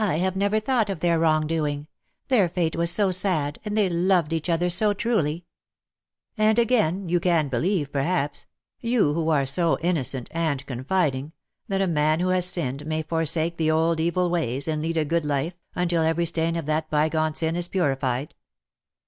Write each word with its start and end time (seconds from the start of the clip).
have 0.03 0.35
never 0.35 0.59
thought 0.59 0.89
of 0.89 0.99
their 0.99 1.19
wrong 1.19 1.45
doing. 1.45 1.85
Their 2.27 2.49
fate 2.49 2.75
was 2.75 2.89
so 2.89 3.11
sad, 3.11 3.59
and 3.63 3.77
they 3.77 3.87
loved 3.87 4.33
each 4.33 4.49
other 4.49 4.67
so 4.67 4.95
truly/ 4.95 5.45
'"And, 6.39 6.57
again, 6.57 7.07
you 7.07 7.19
can 7.19 7.49
believe, 7.49 7.91
perhaps— 7.91 8.47
you 8.91 9.13
who 9.13 9.29
are 9.29 9.45
so 9.45 9.77
innocent 9.79 10.27
and 10.31 10.65
confiding— 10.65 11.33
that 11.69 11.83
a 11.83 11.85
man 11.87 12.19
who 12.19 12.29
has 12.29 12.47
sinned 12.47 12.87
may 12.87 13.03
forsake 13.03 13.57
the 13.57 13.69
old 13.69 13.99
evil 13.99 14.31
ways 14.31 14.67
and 14.67 14.81
lead 14.81 14.97
a 14.97 15.05
good 15.05 15.23
life, 15.23 15.53
until 15.75 16.01
every 16.01 16.25
stain 16.25 16.55
of 16.55 16.65
that 16.65 16.89
bygone 16.89 17.35
sin 17.35 17.55
is 17.55 17.67
purified. 17.67 18.33